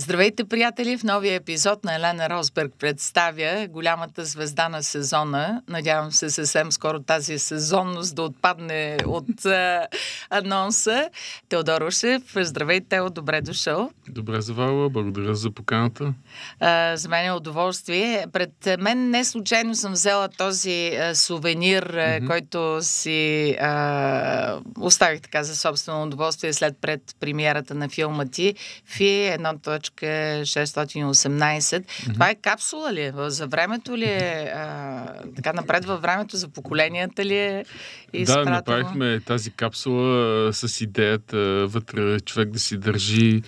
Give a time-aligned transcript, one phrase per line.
[0.00, 0.98] Здравейте, приятели!
[0.98, 5.62] В новия епизод на Елена Росберг представя голямата звезда на сезона.
[5.68, 9.86] Надявам се съвсем скоро тази сезонност да отпадне от а,
[10.30, 11.10] анонса.
[11.48, 13.90] Теодор Ушев, здравей, Тео, добре дошъл.
[14.08, 16.14] Добре завала, благодаря за поканата.
[16.60, 18.26] А, за мен е удоволствие.
[18.32, 22.26] Пред мен не случайно съм взела този а, сувенир, mm-hmm.
[22.26, 28.54] който си а, оставих така за собствено удоволствие след пред премиерата на филма ти.
[28.86, 29.58] Фи, едно
[29.88, 31.16] точка 618.
[31.58, 32.12] Mm-hmm.
[32.12, 33.12] Това е капсула ли е?
[33.16, 34.52] За времето ли е?
[34.56, 35.06] А,
[35.36, 37.64] така напред във времето, за поколенията ли е?
[38.12, 38.44] Изпратено?
[38.44, 43.42] Да, направихме тази капсула с идеята вътре човек да си държи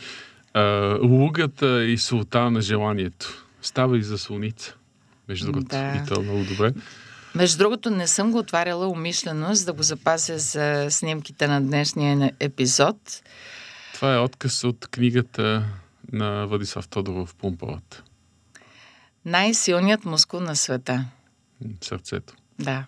[0.55, 0.63] а,
[1.03, 3.47] лугата и султа на желанието.
[3.63, 4.75] Става и за слоница.
[5.29, 5.69] Между другото.
[5.69, 6.03] Да.
[6.05, 6.73] И то е много добре.
[7.35, 12.33] Между другото, не съм го отваряла умишлено, за да го запазя за снимките на днешния
[12.41, 12.97] епизод.
[13.95, 15.65] Това е отказ от книгата
[16.13, 18.03] на Владислав Тодоров Пумпалата.
[19.25, 21.05] Най-силният мускул на света.
[21.81, 22.35] Сърцето.
[22.59, 22.87] Да.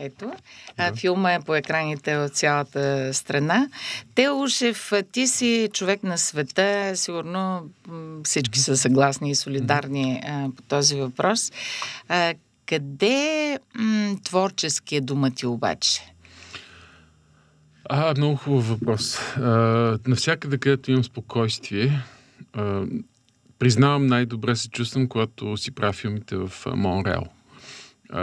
[0.00, 0.32] Ето,
[0.76, 0.92] да.
[0.96, 3.68] филма е по екраните от цялата страна.
[4.14, 7.70] Тео Ушев, ти си човек на света, сигурно
[8.24, 11.52] всички са съгласни и солидарни а, по този въпрос.
[12.08, 12.34] А,
[12.66, 16.14] къде м- творческия дума ти обаче?
[17.88, 19.18] А, много хубав въпрос.
[19.36, 22.02] А, навсякъде, където имам спокойствие,
[22.52, 22.84] а,
[23.58, 27.26] признавам най-добре се чувствам, когато си правя филмите в Монреал.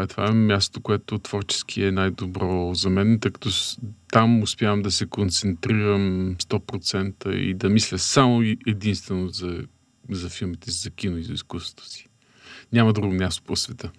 [0.10, 3.50] Това е място, което творчески е най-добро за мен, тъй като
[4.12, 9.64] там успявам да се концентрирам 100% и да мисля само единствено за,
[10.12, 12.08] за филмите, за кино и за изкуството си.
[12.74, 13.92] Няма друго място по света.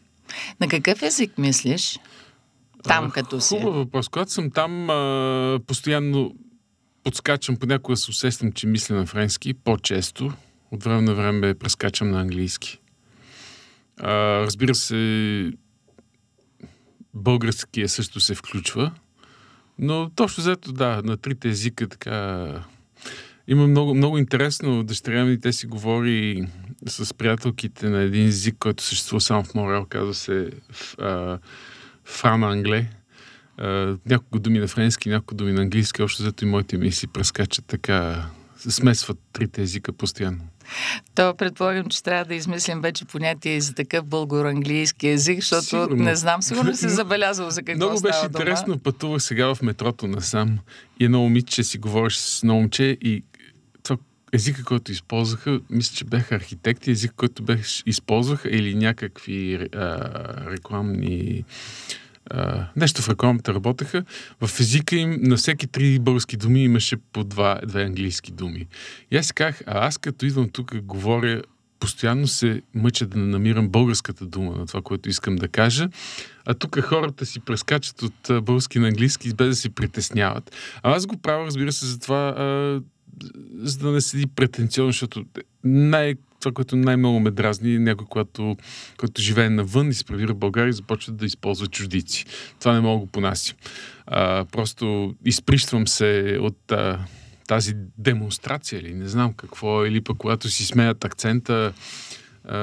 [0.60, 1.98] На какъв език мислиш?
[2.88, 3.56] Там като си.
[3.56, 4.08] Хубав въпрос.
[4.08, 6.34] Когато съм там, а, постоянно
[7.04, 10.32] подскачам, понякога се усещам, че мисля на френски, по-често.
[10.70, 12.80] От време на време прескачам на английски.
[14.00, 15.52] А, разбира се,
[17.14, 18.92] българския също се включва,
[19.78, 22.48] но точно заето, да, на трите езика така...
[23.48, 24.82] Има много, много интересно.
[24.82, 26.46] Дъщеря ми те си говори
[26.86, 30.50] с приятелките на един език, който съществува само в Морел, казва се
[30.98, 31.38] а,
[32.06, 32.86] фран англе.
[34.06, 38.26] няколко думи на френски, няколко думи на английски, общо зато и моите мисли прескачат така,
[38.58, 40.40] смесват трите езика постоянно.
[41.14, 46.04] То предполагам, че трябва да измислим вече понятие за такъв българо-английски език, защото сигурно.
[46.04, 48.78] не знам, сигурно си забелязал за какво Много беше става интересно, дома.
[48.82, 50.58] пътувах сега в метрото насам
[51.00, 53.24] и едно момиче си говориш с едно момче и
[54.36, 59.98] езика, който използваха, мисля, че бяха архитекти, език, който беше, използваха или някакви а,
[60.50, 61.44] рекламни
[62.30, 64.04] а, нещо в рекламата работеха.
[64.40, 68.66] В езика им на всеки три български думи имаше по два, две английски думи.
[69.10, 71.42] И аз казах, а аз като идвам тук говоря,
[71.80, 75.88] постоянно се мъча да намирам българската дума на това, което искам да кажа.
[76.46, 80.56] А тук хората си прескачат от български на английски, без да се притесняват.
[80.82, 82.80] А аз го правя, разбира се, за това, а,
[83.54, 85.24] за да не седи претенциозно, защото
[85.64, 88.56] най- това, което най-много ме дразни, е някой, който,
[88.96, 92.26] който живее навън и се превира в България и започва да използва чуждици.
[92.60, 93.36] Това не мога да го.
[94.06, 97.04] А, просто изприщвам се от а,
[97.48, 101.72] тази демонстрация или не знам какво, или пък когато си смеят акцента.
[102.44, 102.58] А,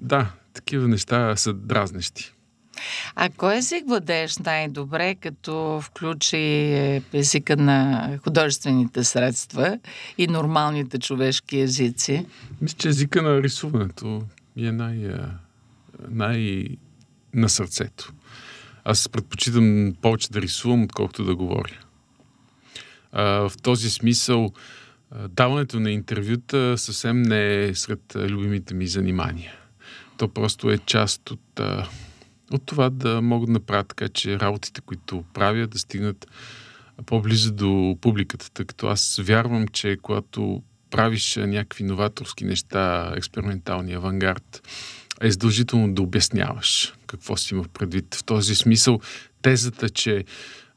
[0.00, 2.33] да, такива неща са дразнещи.
[3.16, 6.36] А кой език владееш най-добре, като включи
[7.12, 9.78] езика на художествените средства
[10.18, 12.26] и нормалните човешки езици?
[12.60, 14.22] Мисля, че езика на рисуването
[14.56, 15.10] ми е най,
[16.08, 16.64] най
[17.34, 18.12] на сърцето.
[18.84, 21.78] Аз предпочитам повече да рисувам, отколкото да говоря.
[23.12, 24.52] А, в този смисъл,
[25.28, 29.52] даването на интервюта съвсем не е сред любимите ми занимания.
[30.16, 31.60] То просто е част от
[32.50, 36.26] от това да могат да направят така, че работите, които правя, да стигнат
[37.06, 44.68] по-близо до публиката, тъй като аз вярвам, че когато правиш някакви новаторски неща, експериментални авангард,
[45.20, 48.14] е задължително да обясняваш какво си има предвид.
[48.14, 49.00] В този смисъл
[49.42, 50.24] тезата, че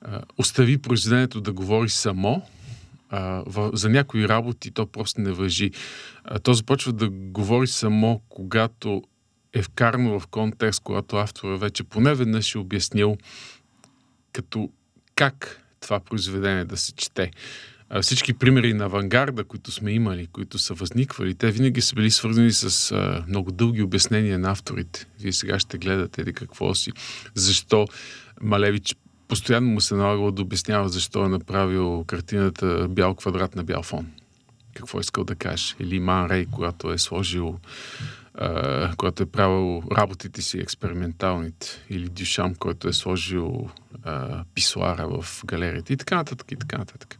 [0.01, 2.41] а, остави произведението да говори само,
[3.09, 5.71] а, в, за някои работи то просто не въжи.
[6.23, 9.03] А, то започва да говори само, когато
[9.53, 13.17] е вкарано в контекст, когато автора вече поне веднъж е обяснил
[14.33, 14.69] като
[15.15, 17.31] как това произведение да се чете.
[18.01, 22.51] Всички примери на авангарда, които сме имали, които са възниквали, те винаги са били свързани
[22.51, 22.95] с
[23.27, 25.05] много дълги обяснения на авторите.
[25.19, 26.91] Вие сега ще гледате ли какво си,
[27.33, 27.87] защо
[28.41, 28.95] Малевич
[29.27, 34.07] постоянно му се налагало да обяснява защо е направил картината бял квадрат на бял фон.
[34.73, 35.75] какво е искал да каже.
[35.79, 37.59] Или Ман Рей, когато е сложил
[38.97, 43.69] Когато е правил работите си експерименталните, или Дюшам, който е сложил
[44.05, 47.19] uh, писуара в галерията и така нататък, и така нататък.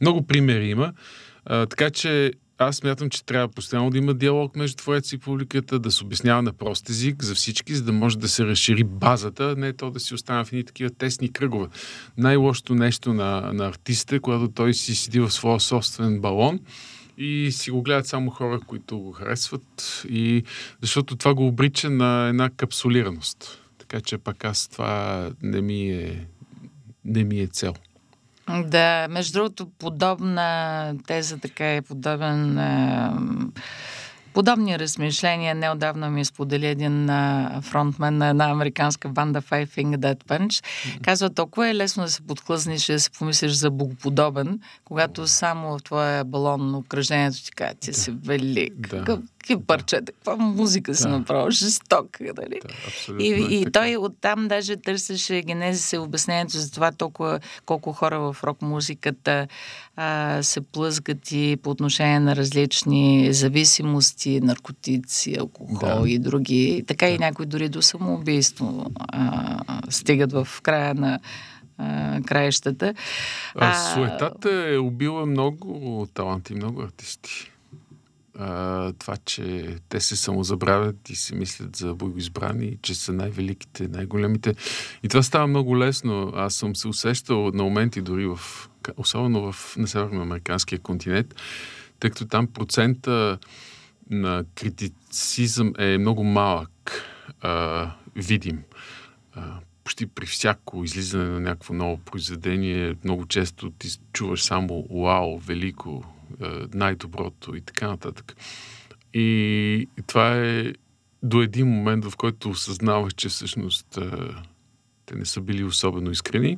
[0.00, 0.92] Много примери има,
[1.50, 5.78] uh, така че аз смятам, че трябва постоянно да има диалог между твореца и публиката,
[5.78, 9.54] да се обяснява на прост език за всички, за да може да се разшири базата,
[9.56, 11.68] не то да си остане в едни такива тесни кръгове.
[12.16, 16.60] Най-лошото нещо на, на артиста когато той си седи в своя собствен балон
[17.18, 20.44] и си го гледат само хора, които го харесват, и
[20.82, 23.60] защото това го обрича на една капсулираност.
[23.78, 26.26] Така че пак аз това не ми е,
[27.04, 27.74] не ми е цел.
[28.64, 32.58] Да, между другото, подобна теза, така е подобен.
[32.58, 33.10] Е,
[34.34, 40.24] подобни размишления неодавна ми сподели един а, фронтмен на една американска банда Five Finger Dead
[40.24, 40.64] Punch.
[41.02, 45.78] Казва, толкова е лесно да се подхлъзнеш и да се помислиш за богоподобен, когато само
[45.78, 48.88] в твоя балон на упражнението ти казва, ти си велик.
[49.04, 51.08] Да какви парчета, каква музика си да.
[51.08, 52.20] направил, жесток.
[52.20, 52.60] Нали?
[53.08, 57.92] Да, и, е и той оттам даже търсеше генезиса и обяснението за това толкова, колко
[57.92, 59.48] хора в рок-музиката
[60.00, 66.08] а, се плъзгат и по отношение на различни зависимости, наркотици, алкохол да.
[66.08, 66.84] и други.
[66.86, 67.12] Така да.
[67.12, 69.60] и някои дори до самоубийство а,
[69.90, 71.18] стигат в края на
[72.26, 72.94] краищата.
[73.54, 77.50] А, суетата е убила много таланти, много артисти
[78.38, 84.54] а, това, че те се самозабравят и си мислят за богоизбрани, че са най-великите, най-големите.
[85.02, 86.32] И това става много лесно.
[86.34, 88.40] Аз съм се усещал на моменти дори в,
[88.96, 91.34] особено в на северноамериканския континент,
[92.00, 93.38] тъй като там процента
[94.10, 97.02] на критицизъм е много малък,
[97.40, 98.62] а, видим.
[99.34, 105.38] А, почти при всяко излизане на някакво ново произведение, много често ти чуваш само вау,
[105.38, 106.04] велико,
[106.74, 108.36] най-доброто и така нататък.
[109.14, 110.72] И това е
[111.22, 113.98] до един момент, в който осъзнавах, че всъщност
[115.06, 116.56] те не са били особено искрени,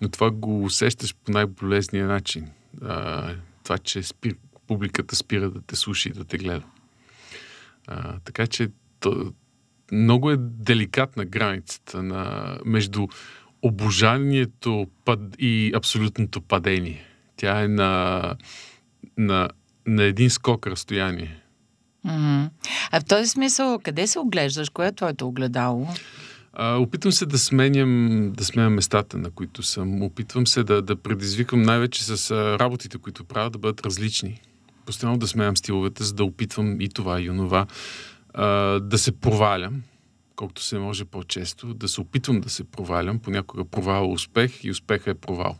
[0.00, 2.48] но това го усещаш по най-болезния начин.
[3.62, 6.64] Това, че спир, публиката спира да те слуша и да те гледа.
[7.86, 8.68] А, така че
[9.00, 9.32] то,
[9.92, 13.06] много е деликатна границата на, между
[13.62, 14.86] обожанието
[15.38, 17.04] и абсолютното падение.
[17.36, 18.22] Тя е на
[19.18, 19.48] на,
[19.86, 21.42] на един скок разстояние.
[22.06, 22.50] Mm-hmm.
[22.90, 24.68] А в този смисъл, къде се оглеждаш?
[24.68, 25.88] Кое е твоето огледало?
[26.58, 30.02] Опитвам се да сменям, да сменям местата, на които съм.
[30.02, 34.40] Опитвам се да, да предизвикам най-вече с работите, които правя, да бъдат различни.
[34.86, 37.66] Постоянно да сменям стиловете, за да опитвам и това, и онова.
[38.80, 39.82] Да се провалям,
[40.36, 41.74] колкото се може по-често.
[41.74, 43.18] Да се опитвам да се провалям.
[43.18, 45.56] Понякога провал е успех и успеха е провал.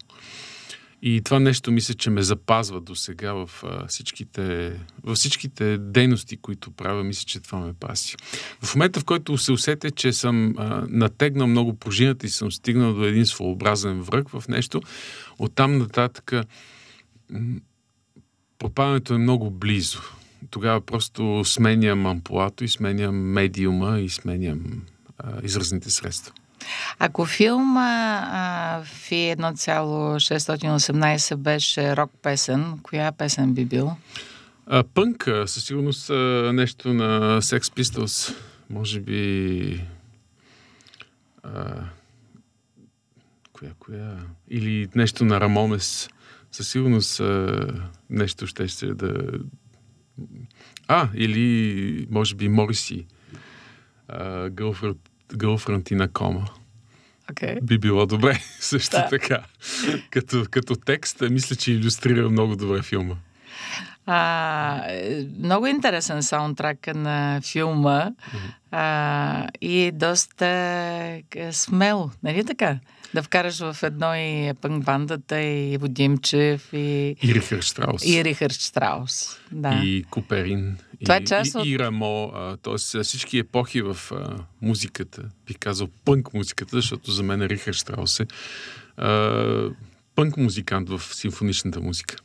[1.03, 3.51] И това нещо мисля, че ме запазва до сега в
[3.89, 7.05] всичките, във всичките дейности, които правя.
[7.05, 8.17] Мисля, че това ме паси.
[8.63, 12.95] В момента, в който се усетя, че съм а, натегнал много пружината и съм стигнал
[12.95, 14.83] до един своеобразен връх в нещо,
[15.39, 16.33] оттам нататък
[18.59, 20.01] пропадането е много близо.
[20.51, 24.83] Тогава просто сменям ампулато и сменям медиума и сменям
[25.19, 26.33] а, изразните средства.
[26.99, 33.93] Ако филма Фи 1,618 беше рок песен, коя песен би бил?
[34.67, 36.11] А, пънк, със сигурност
[36.53, 38.37] нещо на Sex Pistols.
[38.71, 39.85] Може би...
[41.43, 41.65] А,
[43.53, 44.17] коя, коя?
[44.51, 46.09] Или нещо на Рамомес.
[46.53, 47.67] Със сигурност а,
[48.11, 49.15] нещо ще се да...
[50.89, 53.07] А, или може би Мориси.
[54.51, 54.97] Girlfriend
[55.33, 56.49] Girlfriend in a Coma.
[57.33, 57.61] Okay.
[57.63, 59.09] Би било добре, също да.
[59.09, 59.43] така.
[60.11, 63.15] Като, като текст, мисля, че иллюстрира много добре филма.
[64.07, 64.83] А,
[65.39, 68.11] много интересен саундтрак на филма
[68.71, 72.79] а, и доста е, смело, нали така?
[73.15, 77.17] Да вкараш в едно и пънк бандата и Водимчев и...
[77.23, 78.07] И Рихард Штраус.
[78.07, 79.81] И Рихард Штраус, да.
[79.85, 80.79] И Куперин.
[81.05, 81.67] Това е част и, от...
[81.67, 83.03] и Рамо, т.е.
[83.03, 88.27] всички епохи в а, музиката, бих казал пънк музиката, защото за мен Рихард Штраус е
[90.15, 92.17] пънк музикант в симфоничната музика.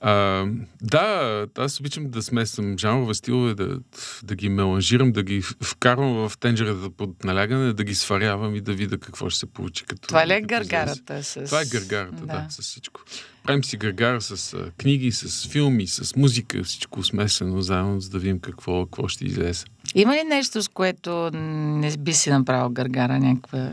[0.00, 0.46] А,
[0.82, 3.78] да, аз обичам да смесвам жанрове стилове, да,
[4.22, 8.72] да ги меланжирам, да ги вкарвам в тенджерата под налягане, да ги сварявам и да
[8.72, 9.84] видя какво ще се получи.
[9.84, 11.22] Като, Това ли е гъргарата?
[11.24, 11.44] С...
[11.44, 12.26] Това е гъргарата, да.
[12.26, 13.00] да, с всичко.
[13.44, 18.18] Правим си гъргара с а, книги, с филми, с музика, всичко смесено заедно, за да
[18.18, 19.64] видим какво, какво ще излезе.
[19.94, 23.72] Има ли нещо, с което не би си направил гъргара някаква...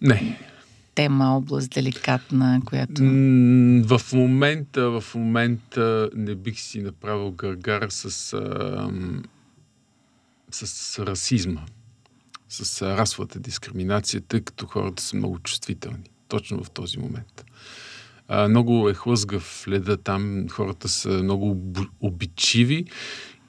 [0.00, 0.49] Не.
[0.94, 3.02] Тема, област деликатна, която...
[3.84, 8.10] В момента, в момента не бих си направил гаргар с,
[10.50, 11.60] с, расизма,
[12.48, 16.10] с расовата дискриминация, тъй като хората са много чувствителни.
[16.28, 17.44] Точно в този момент.
[18.48, 22.84] Много е хлъзгав леда там, хората са много обичиви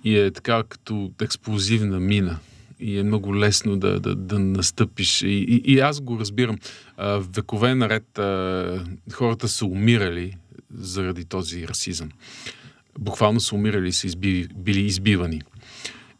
[0.03, 2.39] и е така като експлозивна мина
[2.81, 5.21] и е много лесно да, да, да настъпиш.
[5.21, 6.57] И, и, и аз го разбирам.
[6.97, 10.37] А, векове наред а, хората са умирали
[10.73, 12.09] заради този расизъм.
[12.99, 15.41] Буквално са умирали и са изби, били избивани.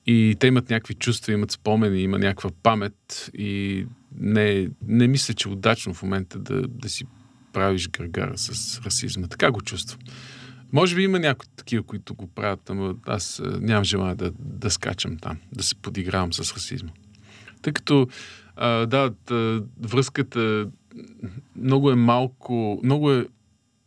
[0.08, 3.86] И те имат някакви чувства, имат спомени, има някаква памет и
[4.20, 7.06] не, не мисля, че е удачно в момента да, да си
[7.54, 9.28] правиш гаргара с расизма.
[9.28, 10.00] Така го чувствам.
[10.74, 15.18] Може би има някои такива, които го правят, ама аз нямам желание да, да скачам
[15.18, 16.90] там, да се подигравам с расизма.
[17.62, 18.08] Тъй като,
[18.56, 20.68] а, да, да, връзката
[21.56, 23.26] много е малко, много е,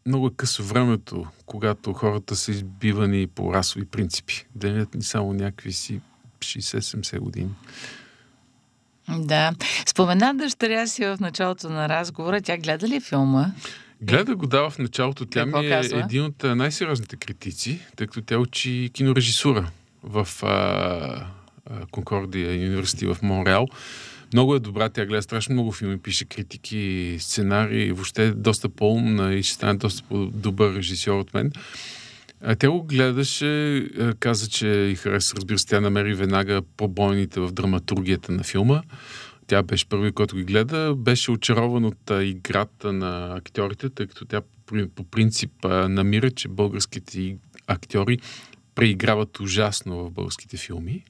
[0.06, 4.46] много е късо времето, когато хората са избивани по расови принципи.
[4.54, 6.00] Денят ни само някакви си
[6.38, 7.50] 60-70 години.
[9.08, 9.52] Да.
[9.86, 12.40] Спомена дъщеря си в началото на разговора.
[12.40, 13.46] Тя гледа ли филма?
[14.00, 15.26] Гледа го дава в началото.
[15.26, 16.00] Тя Какво ми е казва?
[16.00, 19.70] един от най-сериозните критици, тъй като тя учи кинорежисура
[20.02, 21.26] в а,
[21.90, 23.68] Конкордия университет в Монреал.
[24.32, 29.34] Много е добра, тя гледа страшно много филми, пише критики, сценарии, въобще е доста по-умна
[29.34, 31.52] и ще стане доста по-добър режисьор от мен.
[32.40, 33.84] А тя го гледаше,
[34.20, 38.82] каза, че и хареса, разбира се, тя намери веднага побойните в драматургията на филма.
[39.46, 40.94] Тя беше първи, който ги гледа.
[40.96, 44.40] Беше очарован от играта на актьорите, тъй като тя
[44.94, 45.52] по принцип
[45.88, 47.36] намира, че българските
[47.66, 48.18] актьори
[48.74, 51.04] преиграват ужасно в българските филми.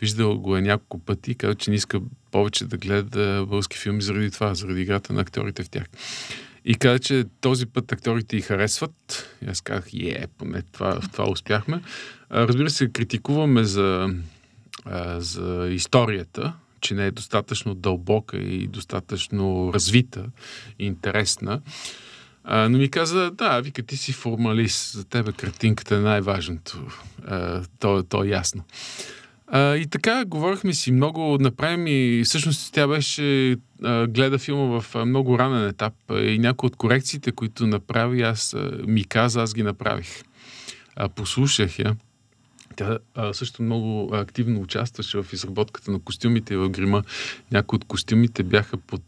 [0.00, 4.30] Виждал го е няколко пъти каза, че не иска повече да гледа български филми заради
[4.30, 5.84] това, заради играта на актьорите в тях.
[6.64, 9.28] И каза, че този път акторите и харесват.
[9.46, 11.82] И аз казах, е, поне това, в това успяхме.
[12.30, 14.14] Разбира се, критикуваме за,
[15.18, 20.24] за историята, че не е достатъчно дълбока и достатъчно развита
[20.78, 21.60] интересна.
[22.44, 26.86] А, но ми каза, да, вика, ти си формалист, за тебе картинката е най-важното.
[27.26, 28.62] А, то, то е ясно.
[29.46, 34.94] А, и така, говорихме си много, направим и всъщност тя беше, а, гледа филма в
[34.94, 39.54] а, много ранен етап и някои от корекциите, които направи, аз а, ми каза, аз
[39.54, 40.22] ги направих.
[40.96, 41.96] А, послушах я.
[42.80, 47.02] Тя а, също много активно участваше в изработката на костюмите и в грима.
[47.52, 49.02] Някои от костюмите бяха под,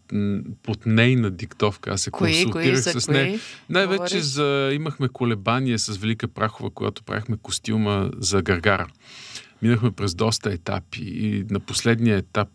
[0.63, 1.91] под нейна диктовка.
[1.91, 3.41] Аз се кои, консултирах кои, с нея.
[3.69, 8.87] Най-вече за, имахме колебания с Велика Прахова, когато правихме костюма за Гаргара.
[9.63, 12.49] Минахме през доста етапи и на последния етап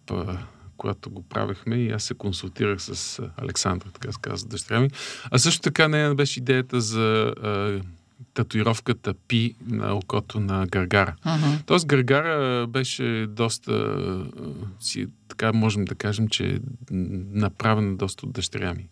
[0.78, 4.90] когато го правехме и аз се консултирах с Александра, така се казва, дъщеря ми.
[5.32, 7.34] А също така нея беше идеята за
[8.38, 11.16] татуировката Пи на окото на Гаргара.
[11.26, 11.66] Uh-huh.
[11.66, 13.96] Тоест Гаргара беше доста,
[14.80, 16.60] си, така можем да кажем, че е
[17.34, 18.88] направена доста от дъщеря ми.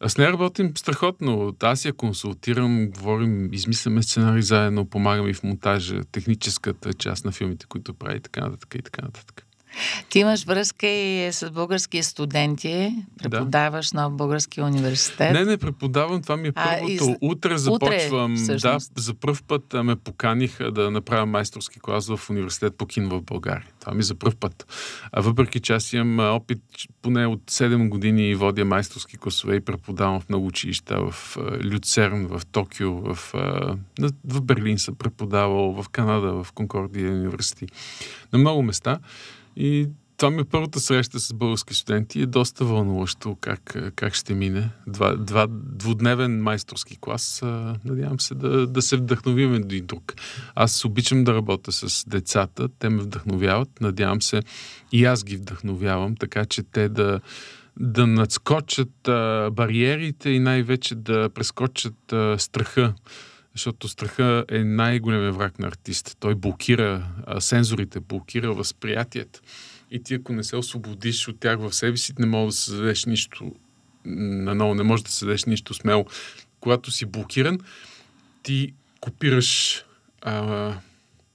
[0.00, 1.56] А с нея работим страхотно.
[1.62, 7.66] Аз я консултирам, говорим, измисляме сценари заедно, помагаме и в монтажа, техническата част на филмите,
[7.66, 9.46] които прави, така нататък и така нататък.
[10.08, 14.00] Ти имаш връзка и с български студенти, преподаваш да.
[14.00, 15.32] на български университет.
[15.32, 16.84] Не, не преподавам, това ми е първото.
[16.88, 17.02] А, из...
[17.20, 18.34] Утре започвам.
[18.34, 23.08] Утре, да, за първ път ме поканиха да направя майсторски клас в университет по кино
[23.08, 23.66] в България.
[23.80, 24.66] Това ми е за първ път.
[25.12, 26.62] А въпреки че аз имам опит
[27.02, 32.26] поне от 7 години и водя майсторски класове и преподавам в много училища в Люцерн,
[32.26, 33.32] в Токио, в,
[34.24, 37.68] в Берлин съм преподавал, в Канада, в Конкордия университет.
[38.32, 38.98] На много места.
[39.60, 42.20] И това ми е първата среща с български студенти.
[42.20, 44.70] Е доста вълнуващо как, как ще мине.
[44.86, 47.40] Два, два двудневен майсторски клас.
[47.84, 50.14] Надявам се да, да се вдъхновим един друг.
[50.54, 52.68] Аз обичам да работя с децата.
[52.78, 53.80] Те ме вдъхновяват.
[53.80, 54.42] Надявам се
[54.92, 57.20] и аз ги вдъхновявам, така че те да,
[57.80, 62.94] да надскочат а, бариерите и най-вече да прескочат а, страха
[63.60, 66.16] защото страха е най-големият враг на артиста.
[66.16, 69.40] Той блокира а, сензорите, блокира възприятието.
[69.90, 73.04] И ти, ако не се освободиш от тях в себе си, не може да създадеш
[73.04, 73.54] нищо
[74.04, 76.06] наново, не можеш да създадеш нищо смело.
[76.60, 77.58] Когато си блокиран,
[78.42, 79.82] ти копираш
[80.22, 80.74] а,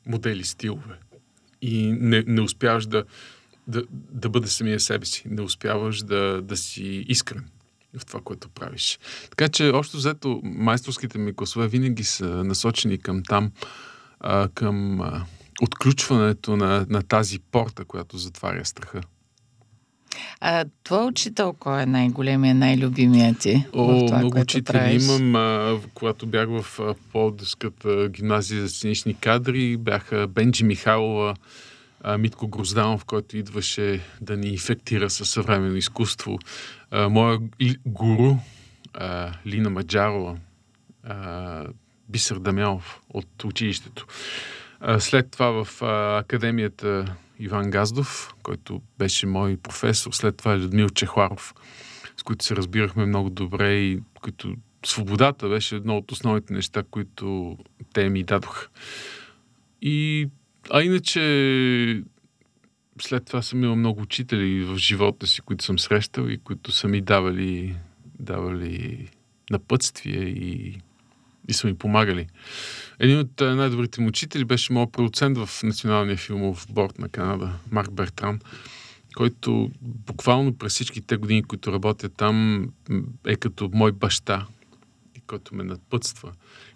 [0.06, 0.96] модели, стилове.
[1.62, 3.04] И не, не успяваш да,
[3.68, 5.24] да, да бъдеш самия себе си.
[5.30, 7.46] Не успяваш да, да си искрен
[8.00, 9.00] в това, което правиш.
[9.30, 13.52] Така че, общо взето, майсторските ми класове винаги са насочени към там,
[14.20, 15.26] а, към а,
[15.62, 19.02] отключването на, на тази порта, която затваря страха.
[20.42, 23.66] А твой учител, кой е най-големия, най-любимия ти?
[23.74, 25.04] О, това, много учители правиш?
[25.04, 25.36] имам.
[25.36, 31.36] А, когато бях в Пловдивската гимназия за сценични кадри, бяха Бенджи Михайлова,
[32.20, 36.40] Митко Грозданов, който идваше да ни инфектира със съвременно изкуство.
[36.92, 37.40] А, моя
[37.86, 38.36] гуру,
[39.46, 40.38] Лина Маджарова,
[42.10, 44.08] Бисър Дамянов от училището.
[45.00, 45.82] След това в
[46.20, 51.54] академията Иван Газдов, който беше мой професор, след това Людмил Чехларов,
[52.18, 57.58] с които се разбирахме много добре и които свободата беше едно от основните неща, които
[57.94, 58.68] те ми дадоха.
[59.82, 60.30] И,
[60.72, 62.04] а иначе
[63.02, 66.88] след това съм имал много учители в живота си, които съм срещал и които са
[66.88, 67.76] ми давали,
[68.20, 69.08] давали
[69.52, 70.78] напътствие и
[71.48, 72.28] и са ми помагали.
[73.00, 77.92] Един от най-добрите му учители беше моят продуцент в Националния филмов борт на Канада, Марк
[77.92, 78.40] Бертран,
[79.16, 82.68] който буквално през всичките години, които работя там,
[83.28, 84.48] е като мой баща,
[85.28, 86.32] който ме надпътства.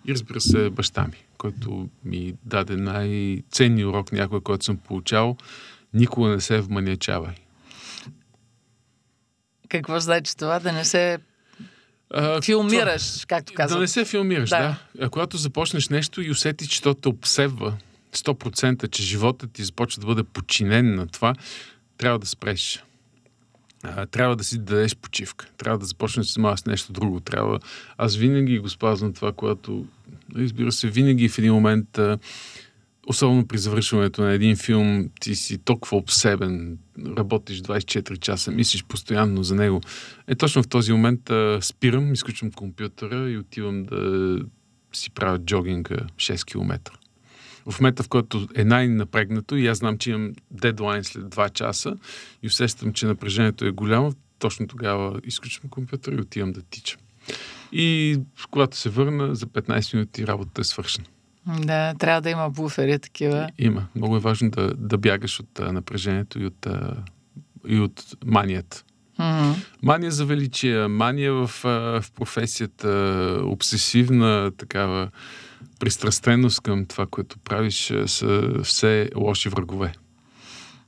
[0.08, 5.38] И разбира се, баща ми, който ми даде най-ценния урок някой, който съм получавал.
[5.93, 7.36] Никога не се вманячавай.
[9.69, 10.60] Какво значи това?
[10.60, 11.19] Да не се
[12.13, 13.77] а, филмираш, това, както казвам.
[13.77, 14.60] Да не се филмираш, да.
[14.60, 15.05] да.
[15.05, 17.77] А когато започнеш нещо и усетиш, че то те обсебва
[18.15, 21.34] 100%, че животът ти започва да бъде подчинен на това,
[21.98, 22.84] трябва да спреш.
[23.83, 25.48] А, трябва да си дадеш почивка.
[25.57, 27.19] Трябва да започнеш да с нещо друго.
[27.19, 27.59] Трябва...
[27.98, 29.86] Аз винаги го спазвам това, което...
[30.36, 32.19] Разбира се, винаги в един момент а,
[33.07, 36.77] особено при завършването на един филм, ти си толкова обсебен,
[37.17, 39.81] работиш 24 часа, мислиш постоянно за него.
[40.27, 44.39] Е, точно в този момент а, спирам, изключвам компютъра и отивам да
[44.93, 46.99] си правя джогинга 6 км.
[47.66, 51.96] В момента, в който е най-напрегнато и аз знам, че имам дедлайн след 2 часа
[52.44, 57.00] и усещам, че напрежението е голямо, точно тогава изключвам компютъра и отивам да тичам.
[57.72, 58.18] И
[58.51, 61.06] когато се върна, за 15 минути работата е свършена.
[61.48, 63.50] Да, трябва да има буфери такива.
[63.58, 63.88] Има.
[63.95, 66.95] Много е важно да, да бягаш от а, напрежението и от, а,
[67.67, 68.84] и от манията.
[69.19, 69.56] Mm-hmm.
[69.84, 72.89] Мания за величие, мания в, в професията,
[73.43, 75.10] обсесивна такава
[75.80, 79.94] пристрастеност към това, което правиш, са все лоши врагове.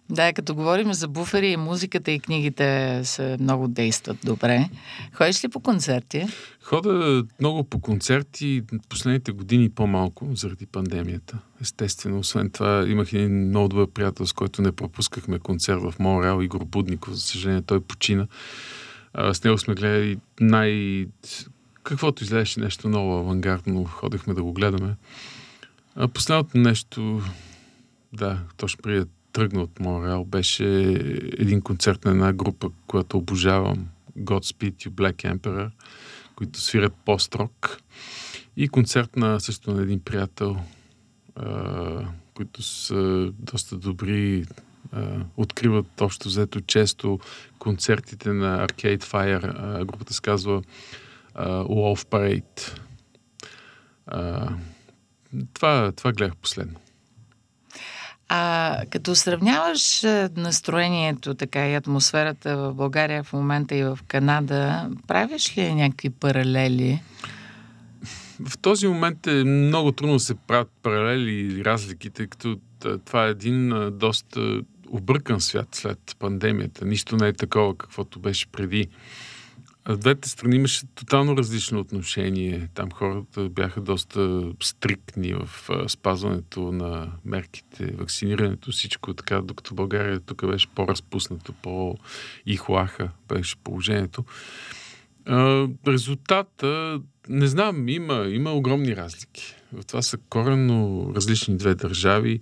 [0.09, 4.69] Да, като говорим за буфери и музиката и книгите са много действат добре.
[5.13, 6.27] Ходиш ли по концерти?
[6.63, 11.37] Хода много по концерти, последните години по-малко, заради пандемията.
[11.61, 16.41] Естествено, освен това имах един много добър приятел, с който не пропускахме концерт в Монреал,
[16.41, 17.13] Игор Будников.
[17.13, 18.27] За съжаление, той почина.
[19.33, 21.05] С него сме гледали най...
[21.83, 24.95] Каквото излезеше нещо ново, авангардно, ходихме да го гледаме.
[25.95, 27.21] А последното нещо,
[28.13, 30.65] да, точно преди тръгна от Монреал, беше
[31.37, 33.87] един концерт на една група, която обожавам,
[34.19, 35.69] Godspeed You Black Emperor,
[36.35, 37.77] които свирят пост-рок.
[38.57, 40.57] И концерт на също на един приятел,
[41.35, 44.45] а, които са доста добри,
[44.91, 47.19] а, откриват общо взето често
[47.59, 49.53] концертите на Arcade Fire.
[49.57, 50.61] А, групата се казва
[51.35, 52.79] Parade.
[54.07, 54.49] А,
[55.53, 56.79] това, това гледах последно.
[58.29, 60.01] А като сравняваш
[60.35, 67.01] настроението така и атмосферата в България в момента и в Канада, правиш ли някакви паралели?
[68.45, 72.59] В този момент е много трудно да се правят паралели или разлики, тъй като
[73.05, 76.85] това е един доста объркан свят след пандемията.
[76.85, 78.87] Нищо не е такова, каквото беше преди
[79.85, 82.69] в двете страни имаше тотално различно отношение.
[82.73, 90.47] Там хората бяха доста стриктни в спазването на мерките, вакцинирането, всичко така, докато България тук
[90.47, 94.25] беше по-разпуснато, по-ихлаха беше положението.
[95.87, 99.55] Резултата, не знам, има, има огромни разлики.
[99.73, 102.39] В това са коренно различни две държави.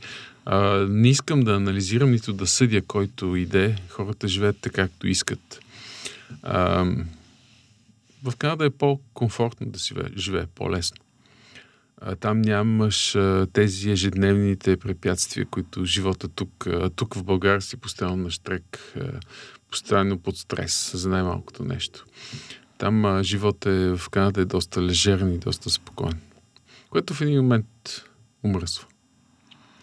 [0.88, 3.76] не искам да анализирам, нито да съдя който иде.
[3.90, 5.60] Хората живеят така, както искат
[8.24, 10.98] в Канада е по-комфортно да си живее, по-лесно.
[12.20, 13.18] Там нямаш
[13.54, 18.96] тези ежедневните препятствия, които живота тук, тук в България си постоянно на штрек,
[19.72, 22.06] постоянно под стрес за най-малкото нещо.
[22.78, 26.22] Там живота е, в Канада е доста лежерен и доста спокоен,
[26.90, 27.68] което в един момент
[28.44, 28.88] умръсва.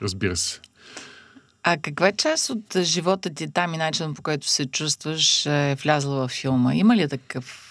[0.03, 0.61] Разбира се.
[1.62, 6.16] А каква част от живота ти там и начинът по който се чувстваш е влязла
[6.16, 6.75] във филма?
[6.75, 7.66] Има ли такъв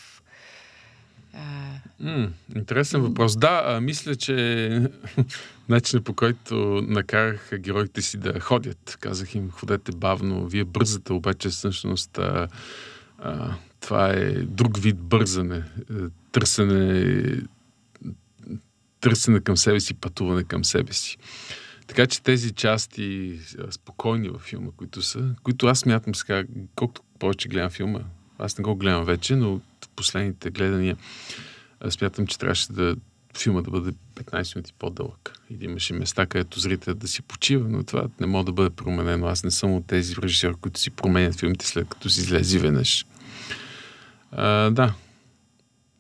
[2.00, 3.38] М, интересен въпрос.
[3.38, 4.90] Да, мисля, че
[5.70, 6.56] начинът по който
[6.88, 8.98] накарах героите си да ходят.
[9.00, 12.48] Казах им, ходете бавно, вие бързате, обаче всъщност а,
[13.20, 15.94] а, това е друг вид бързане, е,
[16.32, 17.42] търсене,
[19.00, 21.18] търсене към себе си, пътуване към себе си.
[21.88, 23.40] Така че тези части
[23.72, 26.44] спокойни във филма, които са, които аз мятам сега,
[26.76, 28.00] колкото повече гледам филма,
[28.40, 29.62] аз не го гледам вече, но
[29.96, 30.98] последните гледания
[31.90, 32.96] смятам, че трябваше да
[33.38, 37.70] филма да бъде 15 минути по-дълъг и да имаше места, където зрителят да си почива,
[37.70, 39.28] но това не може да бъде променено.
[39.28, 43.06] Аз не съм от тези режисьори, които си променят филмите след като си излезе веднъж.
[44.32, 44.94] А, да,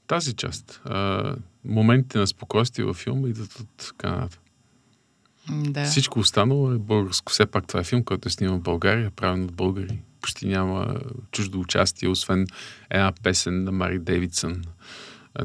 [0.07, 0.81] тази част.
[0.85, 4.37] А, моментите на спокойствие във филма идват от Канада.
[5.49, 5.85] Да.
[5.85, 7.31] Всичко останало е българско.
[7.31, 9.99] Все пак това е филм, който е сниман в България, правен от българи.
[10.25, 10.99] Почти няма
[11.31, 12.47] чуждо участие, освен
[12.89, 14.61] една песен на Мари Дейвидсън.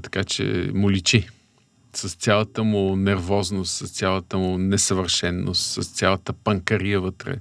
[0.03, 1.29] Така че му личи.
[1.95, 7.37] С цялата му нервозност, с цялата му несъвършенност, с цялата панкария вътре.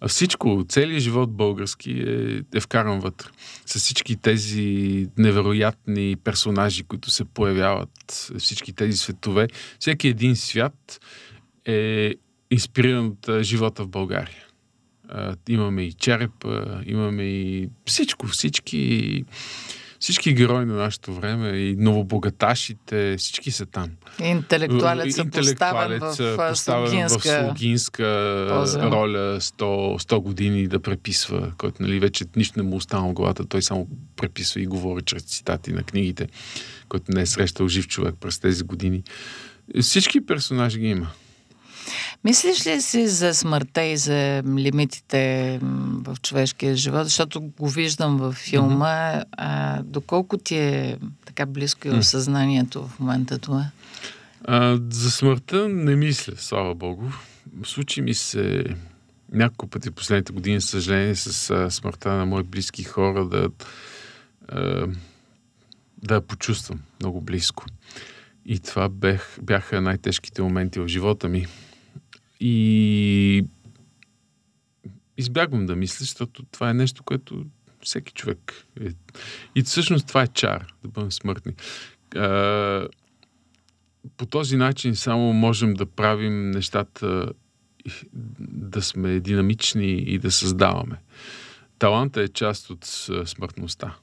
[0.00, 3.28] А всичко, целият живот български е, е вкаран вътре.
[3.66, 9.48] С всички тези невероятни персонажи, които се появяват, всички тези светове,
[9.78, 11.00] всеки един свят
[11.64, 12.14] е
[12.50, 14.44] инспириран от живота в България.
[15.48, 16.44] Имаме и череп,
[16.86, 19.24] имаме и всичко, всички
[20.04, 23.90] всички герои на нашето време и новобогаташите, всички са там.
[24.22, 28.04] Интелектуалец, Интелектуалец поставен в, поставен в слугинска
[28.76, 33.44] роля 100, 100 години да преписва, който нали, вече нищо не му остана в главата,
[33.44, 36.28] той само преписва и говори чрез цитати на книгите,
[36.88, 39.02] който не е срещал жив човек през тези години.
[39.80, 41.10] Всички персонажи ги има.
[42.24, 45.58] Мислиш ли си за смъртта и за лимитите
[46.04, 47.04] в човешкия живот?
[47.04, 48.86] Защото го виждам във филма.
[48.86, 49.24] Mm-hmm.
[49.32, 53.66] А, доколко ти е така близко и съзнанието в момента това?
[54.44, 57.06] А, за смъртта не мисля, слава Богу.
[57.64, 58.64] Случи ми се
[59.32, 63.48] няколко пъти последните години, съжаление, с а, смъртта на мои близки хора да,
[64.48, 64.86] а,
[66.02, 67.64] да я почувствам много близко.
[68.46, 71.46] И това бех, бяха най-тежките моменти в живота ми.
[72.40, 73.46] И
[75.16, 77.44] избягвам да мисля, защото това е нещо, което
[77.82, 78.88] всеки човек е.
[79.54, 81.52] И всъщност това е чар, да бъдем смъртни.
[82.16, 82.88] А,
[84.16, 87.32] по този начин само можем да правим нещата
[88.38, 90.96] да сме динамични и да създаваме.
[91.78, 92.84] Таланта е част от
[93.24, 93.96] смъртността.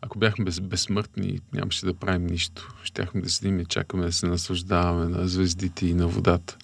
[0.00, 2.74] Ако бяхме без, безсмъртни, нямаше да правим нищо.
[2.82, 6.56] Щяхме да седим и чакаме да се наслаждаваме на звездите и на водата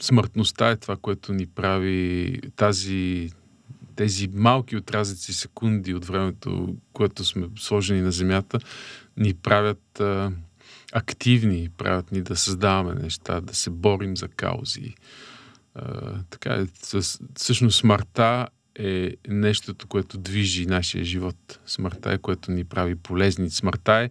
[0.00, 3.30] смъртността е това, което ни прави тази,
[3.96, 8.58] тези малки отрязъци секунди от времето, което сме сложени на Земята,
[9.16, 10.32] ни правят а,
[10.92, 14.94] активни, правят ни да създаваме неща, да се борим за каузи.
[15.74, 16.66] А, така е,
[17.34, 18.46] всъщност смъртта
[18.78, 21.60] е нещото, което движи нашия живот.
[21.66, 23.50] Смъртта е което ни прави полезни.
[23.50, 24.08] Смъртта е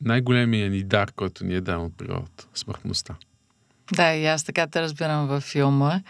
[0.00, 2.46] най-големия ни дар, който ни е дан от природата.
[2.54, 3.16] Смъртността.
[3.92, 6.00] Да, и аз така те разбирам във филма.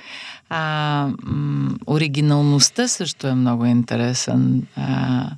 [0.49, 4.67] А, м- оригиналността също е много интересен.
[4.77, 5.31] А,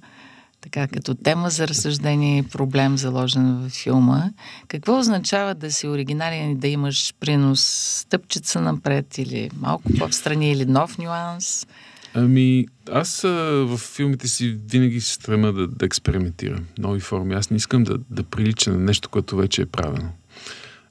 [0.60, 4.30] така като тема за разсъждение и проблем заложен в филма.
[4.68, 7.60] Какво означава да си оригинален и да имаш принос
[8.00, 11.66] стъпчица напред или малко по-встрани или нов нюанс?
[12.14, 13.28] Ами, аз а,
[13.66, 17.34] в филмите си винаги се стрема да, да експериментирам нови форми.
[17.34, 20.08] Аз не искам да, да прилича на нещо, което вече е правено.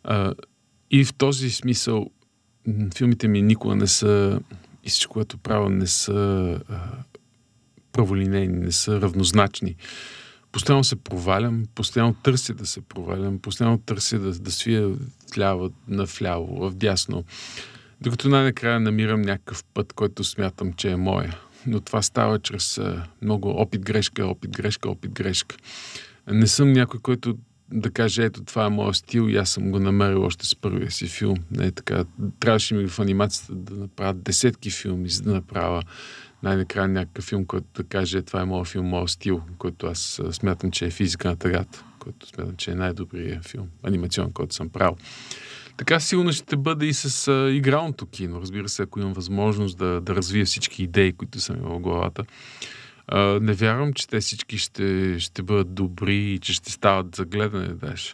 [0.04, 0.34] А,
[0.92, 2.10] и в този смисъл
[2.96, 4.40] филмите ми никога не са
[4.84, 6.80] и всичко, което правя, не са а,
[7.92, 9.76] праволинейни, не са равнозначни.
[10.52, 14.90] Постоянно се провалям, постоянно търся да се провалям, постоянно търся да, да свия
[15.36, 17.24] вляво, навляво, вдясно.
[18.02, 21.40] Докато най-накрая намирам някакъв път, който смятам, че е моя.
[21.66, 22.80] Но това става чрез
[23.22, 25.56] много опит-грешка, опит-грешка, опит-грешка.
[26.32, 27.38] Не съм някой, който
[27.72, 30.92] да каже, ето това е моят стил и аз съм го намерил още с първия
[30.92, 31.38] си филм.
[31.52, 32.04] Не е така.
[32.40, 35.84] Трябваше ми в анимацията да направя десетки филми, за да направя
[36.44, 40.72] най-накрая някакъв филм, който да каже, това е моят филм, моят стил, който аз смятам,
[40.72, 44.98] че е физика на тъгата, който смятам, че е най-добрият филм, анимационен, който съм правил.
[45.78, 48.42] Така силно ще бъде и с а, игралното кино.
[48.42, 52.24] Разбира се, ако имам възможност да, да развия всички идеи, които са ми в главата.
[53.12, 57.26] А, не вярвам, че те всички ще, ще бъдат добри и че ще стават за
[57.26, 58.14] гледане даже.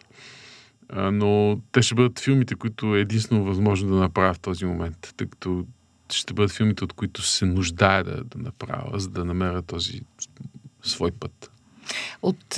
[0.90, 5.14] А, но те ще бъдат филмите, които е единствено възможно да направя в този момент,
[5.18, 5.66] тъй като
[6.12, 10.02] ще бъдат филмите, от които се нуждае да, да направя, за да намеря този
[10.84, 11.52] свой път.
[12.22, 12.58] От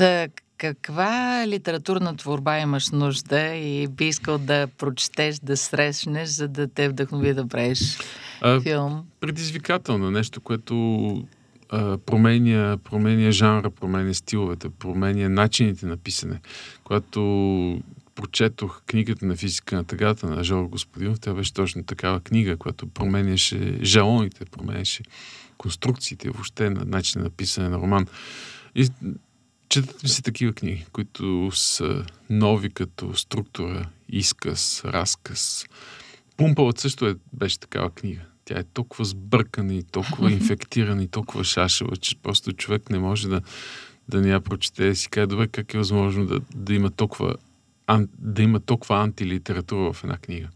[0.58, 6.90] каква литературна творба имаш нужда и би искал да прочетеш, да срещнеш, за да те
[6.90, 7.98] вдъхнови да правиш
[8.42, 9.06] а, филм?
[9.20, 11.28] Предизвикателно, нещо, което
[12.06, 16.40] променя, променя жанра, променя стиловете, променя начините на писане.
[16.84, 17.82] Когато
[18.16, 22.88] прочетох книгата на физика на тъгата на Жор Господинов, тя беше точно такава книга, която
[22.88, 25.04] променяше жалоните, променяше
[25.58, 28.08] конструкциите, въобще на начина на писане на роман.
[28.76, 28.90] И
[29.70, 35.66] четат ми се такива книги, които са нови като структура, изказ, разказ.
[36.38, 38.22] Пумпалът също е, беше такава книга.
[38.48, 43.28] Тя е толкова сбъркана и толкова инфектирана и толкова шашева, че просто човек не може
[43.28, 43.42] да,
[44.10, 47.36] да не я прочете и си каже, добре, как е възможно да, да има толкова
[47.88, 50.48] ан, да има толкова антилитература в една книга.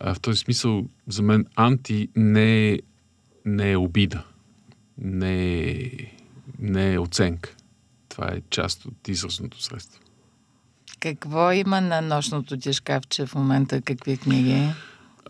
[0.00, 2.78] А, в този смисъл, за мен анти не е,
[3.44, 4.24] не е обида,
[4.98, 5.90] не е,
[6.58, 7.56] не е оценка.
[8.08, 10.00] Това е част от изразното средство.
[11.00, 13.80] Какво има на нощното ти шкафче в момента?
[13.80, 14.68] Какви книги?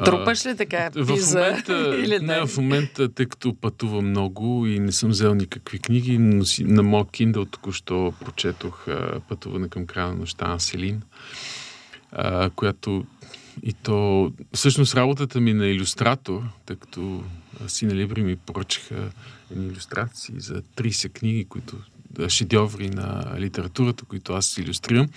[0.05, 1.39] Трупаш ли така пиза?
[1.39, 2.35] В момента, или не?
[2.35, 6.65] не, в момента, тъй като пътувам много и не съм взел никакви книги, но си,
[6.65, 11.03] на моят Kindle току-що прочетох а, Пътуване към края на нощта на Селин,
[12.13, 13.05] а, която
[13.63, 14.33] и то...
[14.55, 17.25] Всъщност работата ми на иллюстратор, тъй като
[17.69, 19.11] Сина Либри ми поръчаха
[19.51, 21.77] едни иллюстрации за 30 книги, които
[22.29, 25.09] шедьоври на литературата, които аз иллюстрирам.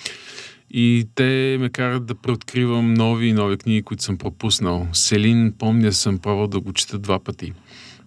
[0.74, 4.88] И те ме карат да преоткривам нови и нови книги, които съм пропуснал.
[4.94, 7.54] Селин, помня, съм пробвал да го чета два пъти.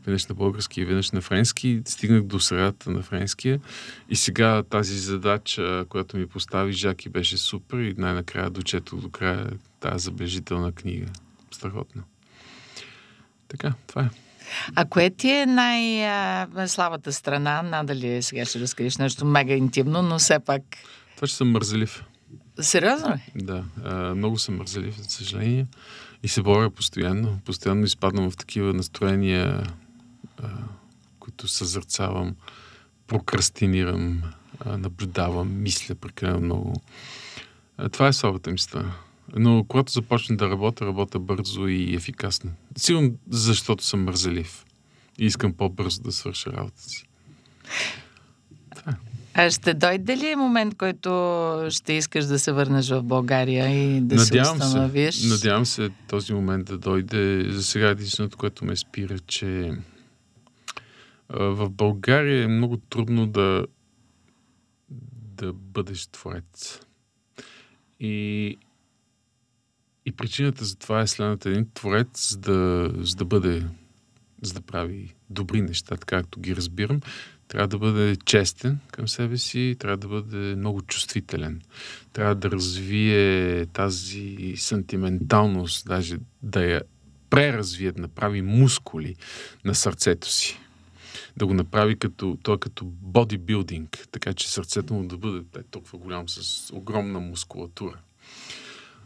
[0.07, 1.83] Веднъж на български и веднъж на френски.
[1.85, 3.61] Стигнах до средата на френския.
[4.11, 9.51] И сега тази задача, която ми постави Жаки, беше супер и най-накрая дочетох до края
[9.81, 11.07] тази забележителна книга.
[11.51, 12.03] Страхотно.
[13.49, 14.09] Така, това е.
[14.75, 17.63] А кое ти е най-слабата страна?
[17.63, 20.63] Надали сега ще разкриеш нещо мега интимно, но все пак...
[21.17, 22.05] Това, че съм мързелив.
[22.61, 23.43] Сериозно ли?
[23.43, 23.65] Да.
[24.15, 25.67] Много съм мързелив, за съжаление.
[26.23, 27.41] И се боря постоянно.
[27.45, 29.67] Постоянно изпадам в такива настроения,
[31.19, 32.37] които съзърцавам,
[33.07, 34.23] прокрастинирам,
[34.67, 36.83] наблюдавам, мисля прекалено много.
[37.93, 38.93] Това е слабата ми страна.
[39.37, 42.53] Но когато започна да работя, работя бързо и ефикасно.
[42.77, 44.67] Сигурно защото съм мързелив.
[45.19, 47.07] И искам по-бързо да свърша работата си.
[49.39, 51.11] А ще дойде ли момент, който
[51.71, 55.15] ще искаш да се върнеш в България и да надявам се установиш?
[55.15, 57.47] Се, надявам се този момент да дойде.
[57.51, 59.73] За сега единственото, което ме спира, че
[61.29, 63.67] в България е много трудно да
[65.37, 66.81] да бъдеш творец.
[68.01, 68.57] И,
[70.07, 71.51] и причината за това е следната.
[71.51, 73.67] Един творец, за да, за да бъде,
[74.43, 77.01] за да прави добри неща, както ги разбирам,
[77.49, 81.61] трябва да бъде честен към себе си, трябва да бъде много чувствителен.
[82.13, 86.83] Трябва да развие тази сантименталност, даже да я
[87.31, 89.17] преразвие, да направи мускули
[89.65, 90.59] на сърцето си.
[91.37, 95.99] Да го направи като, той като бодибилдинг, така че сърцето му да бъде е, толкова
[95.99, 97.99] голям с огромна мускулатура,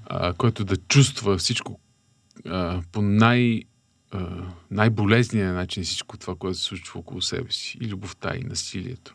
[0.07, 1.81] а, който да чувства всичко
[2.47, 3.63] а, по най-
[4.71, 7.79] най-болезния начин всичко това, което се случва около себе си.
[7.81, 9.15] И любовта, и насилието.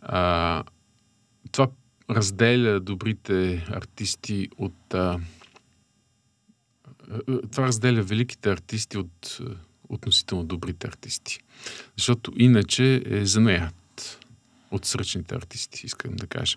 [0.00, 0.64] А,
[1.52, 1.68] това
[2.10, 4.94] разделя добрите артисти от...
[4.94, 5.20] А,
[7.52, 9.38] това разделя великите артисти от
[9.88, 11.38] относително добрите артисти.
[11.96, 14.18] Защото иначе е занаят
[14.70, 16.56] от сръчните артисти, искам да кажа.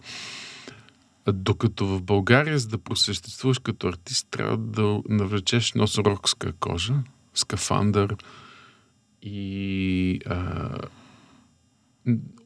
[1.34, 8.16] Докато в България, за да просъществуваш като артист, трябва да навлечеш носорогска кожа, скафандър
[9.22, 10.70] и а,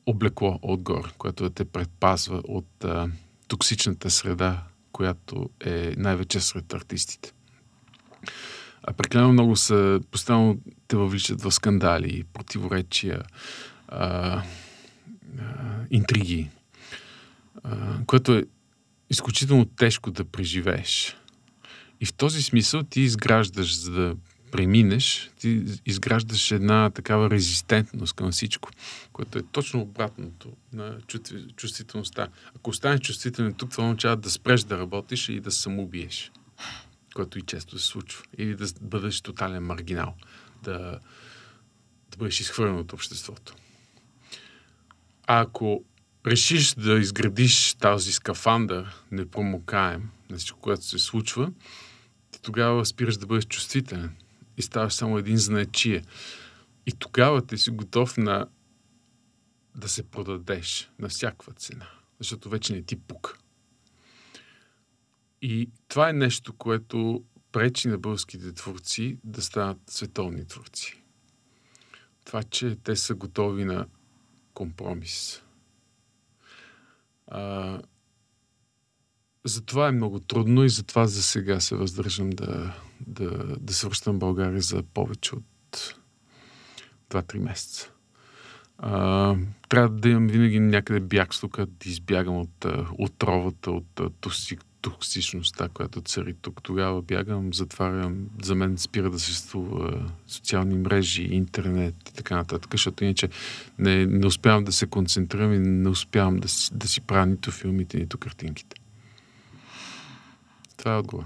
[0.05, 3.09] облекло отгоре, което те предпазва от а,
[3.47, 7.33] токсичната среда, която е най-вече сред артистите.
[8.83, 13.21] А прекалено много са, постоянно те въвличат в скандали, противоречия,
[13.87, 14.43] а, а,
[15.91, 16.49] интриги,
[17.63, 18.45] а, което е
[19.09, 21.17] изключително тежко да преживееш.
[22.01, 24.15] И в този смисъл ти изграждаш, за да
[24.53, 28.69] преминеш, ти изграждаш една такава резистентност към всичко,
[29.13, 30.97] което е точно обратното на
[31.55, 32.27] чувствителността.
[32.55, 36.31] Ако останеш чувствителен тук, това означава да спреш да работиш и да самоубиеш,
[37.15, 38.23] което и често се случва.
[38.37, 40.13] Или да бъдеш тотален маргинал,
[40.63, 40.99] да,
[42.11, 43.55] да бъдеш изхвърлен от обществото.
[45.27, 45.83] А ако
[46.27, 51.51] решиш да изградиш този скафандър, непромокаем на всичко, което се случва,
[52.31, 54.15] ти тогава спираш да бъдеш чувствителен
[54.57, 56.03] и ставаш само един знаечие.
[56.85, 58.47] И тогава ти си готов на
[59.75, 61.87] да се продадеш на всякаква цена,
[62.19, 63.37] защото вече не ти пука.
[65.41, 71.03] И това е нещо, което пречи на българските творци да станат световни творци.
[72.25, 73.87] Това, че те са готови на
[74.53, 75.43] компромис.
[77.27, 77.81] А,
[79.45, 82.75] затова е много трудно и затова за сега се въздържам да,
[83.07, 85.95] да, да се връщам в България за повече от
[87.09, 87.89] 2-3 месеца.
[88.77, 89.35] А,
[89.69, 92.65] трябва да имам винаги някъде бягство, като да избягам от
[92.97, 96.63] отровата, от, от токсик, токсичността, която цари тук.
[96.63, 103.03] Тогава бягам, затварям, за мен спира да съществува социални мрежи, интернет и така нататък, защото
[103.03, 103.29] иначе
[103.79, 107.97] не, не успявам да се концентрирам и не успявам да да си правя нито филмите,
[107.97, 108.75] нито картинките.
[110.77, 111.25] Това е отговор.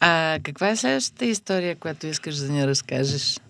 [0.00, 3.40] А каква е следващата история, която искаш да ни разкажеш?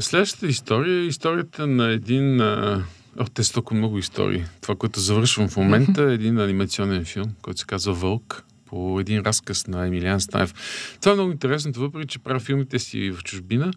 [0.00, 2.40] Следващата история е историята на един...
[2.40, 2.84] А...
[3.18, 4.44] О, те са толкова много истории.
[4.60, 9.20] Това, което завършвам в момента е един анимационен филм, който се казва Вълк, по един
[9.20, 10.54] разказ на Емилиан Стаев.
[11.00, 13.72] Това е много интересно, въпреки че правя филмите си в чужбина.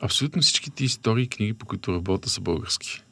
[0.00, 3.02] Абсолютно всичките истории и книги, по които работя, са български.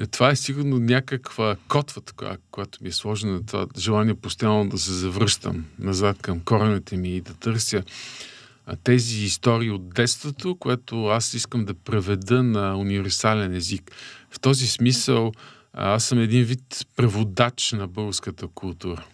[0.00, 4.78] Е, това е сигурно някаква котва, така, която ми е сложена, това желание постоянно да
[4.78, 7.82] се завръщам назад към корените ми и да търся
[8.84, 13.92] тези истории от детството, което аз искам да преведа на универсален език.
[14.30, 15.32] В този смисъл
[15.72, 19.04] аз съм един вид преводач на българската култура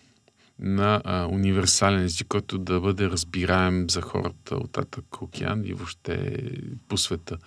[0.59, 6.43] на а, универсален език, който да бъде разбираем за хората от Атак океан и въобще
[6.89, 7.39] по света.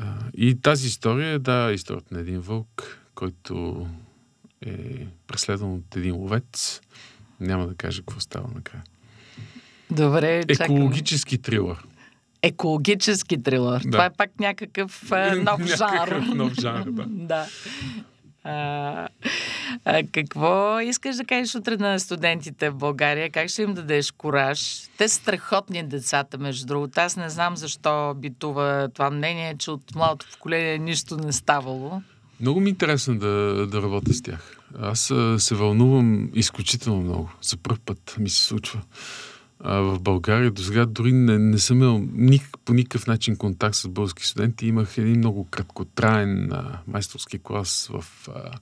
[0.00, 3.86] А, и тази история е, да, историята на един вълк, който
[4.66, 6.80] е преследван от един ловец.
[7.40, 8.84] Няма да кажа какво става накрая.
[9.90, 10.76] Добре, чакам.
[10.76, 11.86] Екологически трилър.
[12.42, 13.82] Екологически трилър.
[13.84, 13.90] Да.
[13.90, 16.08] Това е пак някакъв а, нов жанр.
[16.08, 17.04] някакъв нов жанр, да.
[17.08, 17.46] да.
[18.46, 19.08] А,
[19.84, 23.30] а, какво искаш да кажеш утре на студентите в България?
[23.30, 24.88] Как ще им дадеш кораж?
[24.98, 27.00] Те са страхотни децата, между другото.
[27.00, 32.02] Аз не знам защо битува това мнение, че от младото поколение нищо не ставало.
[32.40, 34.56] Много ми е интересно да, да работя с тях.
[34.80, 37.30] Аз се вълнувам изключително много.
[37.42, 38.80] За първ път ми се случва
[39.60, 40.50] а, в България.
[40.50, 44.66] До сега дори не, не съм имал никак, по никакъв начин контакт с български студенти.
[44.66, 48.52] Имах един много краткотраен а, майсторски клас в а,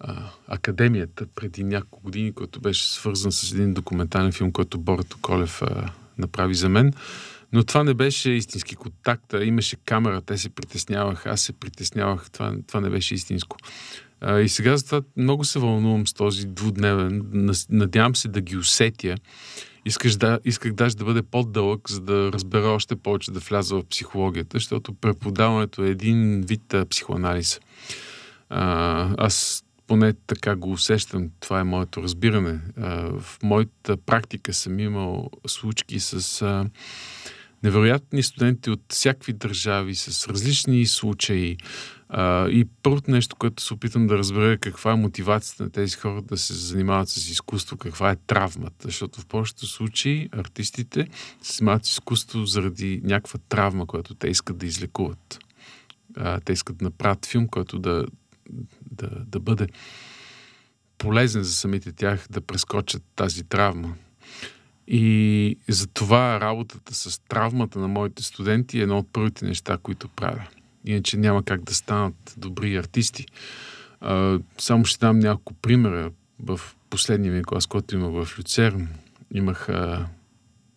[0.00, 5.62] а, академията преди няколко години, който беше свързан с един документален филм, който Борато Колев
[5.62, 6.92] а, направи за мен.
[7.52, 9.34] Но това не беше истински контакт.
[9.42, 12.30] Имаше камера, те се притесняваха, аз се притеснявах.
[12.30, 13.56] Това, това не беше истинско.
[14.42, 17.22] И сега за това много се вълнувам с този двудневен.
[17.70, 19.14] Надявам се да ги усетя
[19.84, 23.84] Искаш да, исках даже да бъде по-дълъг, за да разбера още повече да вляза в
[23.84, 27.60] психологията, защото преподаването е един вид а, психоанализ.
[28.50, 32.60] А, аз поне така го усещам, това е моето разбиране.
[32.76, 36.66] А, в моята практика съм имал случки с а,
[37.62, 41.56] невероятни студенти от всякакви държави, с различни случаи.
[42.08, 45.96] А, и първото нещо, което се опитам да разбера е каква е мотивацията на тези
[45.96, 48.76] хора да се занимават с изкуство, каква е травмата.
[48.84, 51.08] Защото в повечето случаи артистите
[51.42, 55.38] се занимават с изкуство заради някаква травма, която те искат да излекуват.
[56.16, 58.06] А, те искат да направят филм, който да,
[58.90, 59.68] да, да бъде
[60.98, 63.94] полезен за самите тях да прескочат тази травма.
[64.88, 70.46] И затова работата с травмата на моите студенти е едно от първите неща, които правя.
[70.84, 73.26] Иначе няма как да станат добри артисти.
[74.00, 76.10] А, само ще дам няколко примера.
[76.40, 78.88] В последния ми клас, който имах в Люцерн,
[79.34, 80.08] имах а,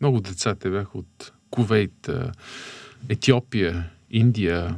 [0.01, 0.55] много деца.
[0.55, 2.31] Те бяха от Кувейт, а,
[3.09, 4.75] Етиопия, Индия,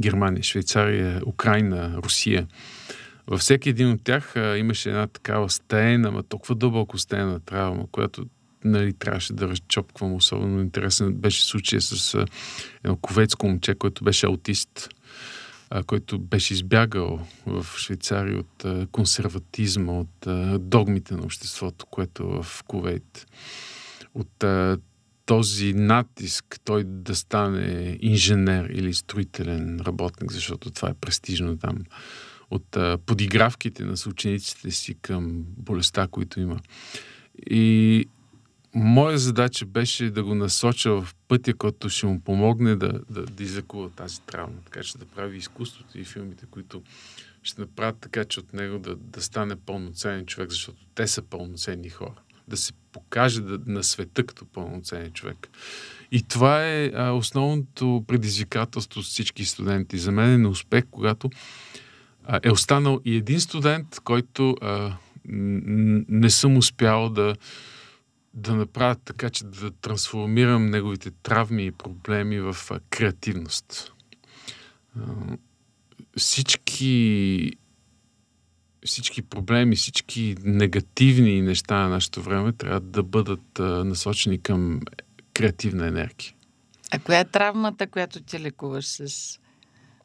[0.00, 2.46] Германия, Швейцария, Украина, Русия.
[3.26, 7.86] Във всеки един от тях а, имаше една такава стена, ама толкова дълбоко стена травма,
[7.92, 8.26] която
[8.64, 10.14] нали, трябваше да разчопквам.
[10.14, 12.26] Особено интересен беше случая с а,
[12.84, 14.88] едно ковецко момче, който беше аутист,
[15.70, 22.22] а, който беше избягал в Швейцария от а, консерватизма, от а, догмите на обществото, което
[22.22, 23.26] е в Ковейт.
[24.14, 24.78] От а,
[25.26, 31.76] този натиск той да стане инженер или строителен работник, защото това е престижно там
[32.50, 36.60] от а, подигравките на съучениците си към болестта, които има.
[37.50, 38.06] И
[38.74, 43.42] моя задача беше да го насоча в пътя, който ще му помогне да, да, да
[43.42, 44.56] излекува тази травма.
[44.64, 46.82] Така че да прави изкуството и филмите, които
[47.42, 51.88] ще направят така, че от него да, да стане пълноценен човек, защото те са пълноценни
[51.88, 52.20] хора.
[52.48, 55.48] Да се покаже да, на света като пълноценен човек.
[56.12, 59.98] И това е а, основното предизвикателство с всички студенти.
[59.98, 61.30] За мен е на успех, когато
[62.42, 67.36] е останал и един студент, който а, не съм успял да,
[68.34, 73.92] да направя така, че да трансформирам неговите травми и проблеми в а, креативност.
[74.96, 75.00] А,
[76.16, 77.52] всички
[78.86, 84.80] всички проблеми, всички негативни неща на нашето време трябва да бъдат а, насочени към
[85.34, 86.32] креативна енергия.
[86.90, 89.38] А коя е травмата, която ти лекуваш с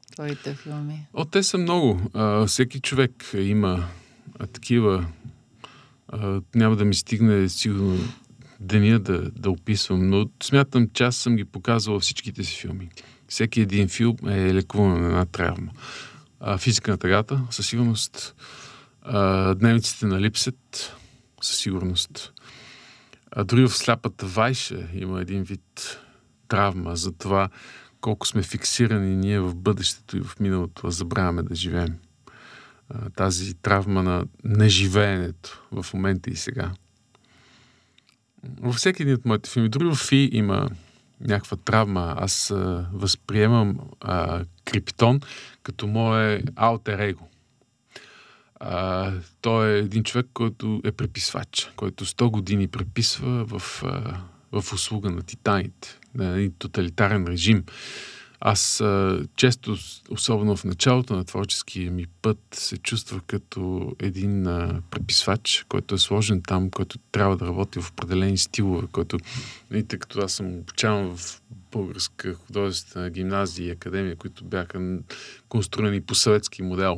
[0.10, 1.08] твоите филми?
[1.14, 2.02] О, те са много.
[2.14, 3.88] А, всеки човек има
[4.40, 5.06] а, такива.
[6.08, 7.98] А, няма да ми стигне сигурно
[8.60, 12.90] деня да, да описвам, но смятам, че аз съм ги показвал всичките си филми.
[13.28, 15.72] Всеки един филм е лекуван на една травма.
[16.40, 18.36] А, физика на тъгата, със сигурност.
[19.02, 20.96] А, дневниците на Липсет,
[21.42, 22.34] със сигурност.
[23.32, 26.00] А дори в сляпата вайша има един вид
[26.48, 27.50] травма за това
[28.02, 31.98] колко сме фиксирани ние в бъдещето и в миналото, а забравяме да живеем.
[33.16, 36.72] Тази травма на неживеенето в момента и сега.
[38.62, 40.70] Във всеки един от моите филми, дори в Фи има
[41.22, 42.16] някаква травма.
[42.18, 42.54] Аз
[42.94, 45.20] възприемам а, Криптон
[45.64, 47.28] като мое алтер его.
[48.60, 54.22] А, той е един човек, който е преписвач, който 100 години преписва в, а,
[54.62, 57.64] в услуга на титаните, един тоталитарен режим.
[58.42, 59.78] Аз а, често,
[60.10, 65.98] особено в началото на творческия ми път, се чувствах като един а, преписвач, който е
[65.98, 69.18] сложен там, който трябва да работи в определени стилове, който,
[69.70, 71.42] тъй като аз съм обучаван в
[71.72, 74.98] българска художествена гимназия и академия, които бяха
[75.50, 76.98] конструирани по съветски модел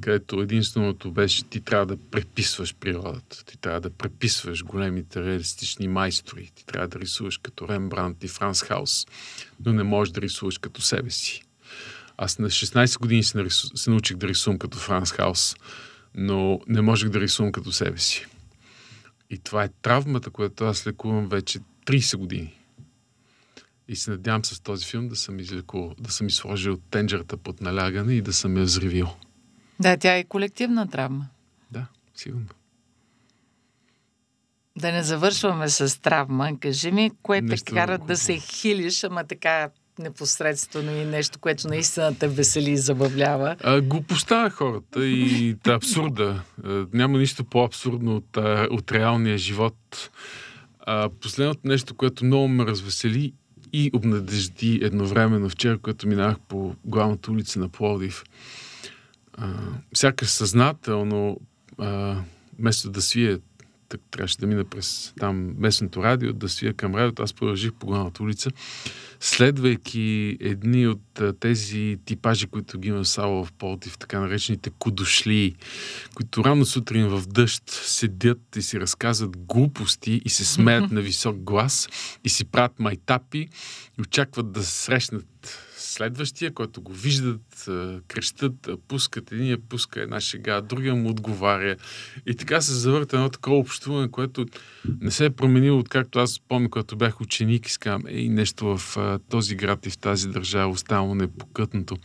[0.00, 6.50] където единственото беше ти трябва да преписваш природата, ти трябва да преписваш големите реалистични майстори,
[6.54, 9.06] ти трябва да рисуваш като Рембрандт и Франс Хаус,
[9.64, 11.42] но не можеш да рисуваш като себе си.
[12.16, 13.76] Аз на 16 години се, нарису...
[13.76, 15.56] се научих да рисувам като Франс Хаус,
[16.14, 18.26] но не можех да рисувам като себе си.
[19.30, 22.54] И това е травмата, която аз лекувам вече 30 години.
[23.88, 28.14] И се надявам с този филм да съм излекувал, да съм изложил тенджерата под налягане
[28.14, 29.08] и да съм я взривил.
[29.80, 31.26] Да, тя е колективна травма.
[31.70, 32.46] Да, сигурно.
[34.76, 36.50] Да не завършваме с травма.
[36.60, 42.18] Кажи ми, кое те кара да се хилиш, ама така непосредствено и нещо, което наистина
[42.18, 43.56] те весели и забавлява.
[43.60, 46.42] А, глупостта на хората и абсурда.
[46.92, 48.36] Няма нищо по-абсурдно от,
[48.70, 50.10] от реалния живот.
[50.80, 53.32] А, последното нещо, което много ме развесели
[53.72, 58.24] и обнадежди едновременно вчера, когато минах по главната улица на Пловдив–
[59.36, 59.48] а,
[59.94, 61.40] сякаш съзнателно,
[61.78, 62.16] а,
[62.58, 63.38] вместо да свие,
[63.88, 67.86] так, трябваше да мина през там местното радио, да свия към радиото, аз продължих по
[67.86, 68.50] главната улица,
[69.20, 75.54] следвайки едни от а, тези типажи, които ги има Сало в Полтив, така наречените кудошли,
[76.14, 81.36] които рано сутрин в дъжд седят и си разказват глупости и се смеят на висок
[81.36, 81.88] глас
[82.24, 83.48] и си правят майтапи
[83.98, 85.65] и очакват да срещнат
[85.96, 87.68] следващия, който го виждат,
[88.08, 91.76] крещат, пускат, единия пуска една шега, другия му отговаря.
[92.26, 94.46] И така се завърта едно такова общуване, което
[95.00, 98.98] не се е променило, откакто аз помня, когато бях ученик и скам, ей, нещо в
[99.28, 101.96] този град и в тази държава останало непокътнато.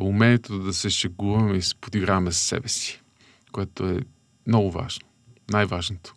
[0.00, 3.02] Умението да се шегуваме и се подиграваме с себе си,
[3.52, 3.98] което е
[4.46, 5.06] много важно.
[5.50, 6.14] Най-важното.